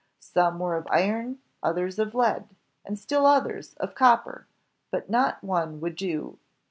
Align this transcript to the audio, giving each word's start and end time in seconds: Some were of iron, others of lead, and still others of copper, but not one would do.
Some 0.17 0.57
were 0.57 0.77
of 0.77 0.87
iron, 0.89 1.37
others 1.61 1.99
of 1.99 2.15
lead, 2.15 2.47
and 2.83 2.97
still 2.97 3.27
others 3.27 3.75
of 3.75 3.93
copper, 3.93 4.47
but 4.89 5.11
not 5.11 5.43
one 5.43 5.79
would 5.79 5.95
do. 5.95 6.39